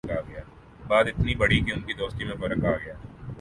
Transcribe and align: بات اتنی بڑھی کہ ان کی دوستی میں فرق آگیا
بات 0.87 1.07
اتنی 1.07 1.35
بڑھی 1.35 1.59
کہ 1.61 1.71
ان 1.71 1.81
کی 1.81 1.93
دوستی 1.93 2.25
میں 2.25 2.35
فرق 2.35 2.65
آگیا 2.65 2.93